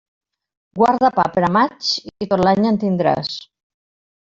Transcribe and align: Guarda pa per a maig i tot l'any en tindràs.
Guarda 0.79 1.09
pa 1.17 1.25
per 1.35 1.43
a 1.49 1.51
maig 1.59 1.91
i 2.27 2.29
tot 2.33 2.45
l'any 2.49 2.67
en 2.73 2.83
tindràs. 2.87 3.31